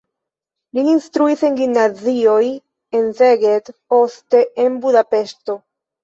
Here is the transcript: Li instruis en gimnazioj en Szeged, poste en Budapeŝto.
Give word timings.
Li 0.75 0.83
instruis 0.91 1.41
en 1.49 1.57
gimnazioj 1.59 2.47
en 2.99 3.05
Szeged, 3.19 3.69
poste 3.95 4.41
en 4.65 4.79
Budapeŝto. 4.87 5.57